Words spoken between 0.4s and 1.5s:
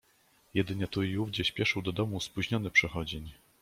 "Jedynie tu i ówdzie